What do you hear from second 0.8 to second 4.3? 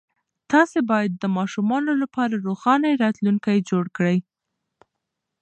باید د ماشومانو لپاره روښانه راتلونکی جوړ کړئ.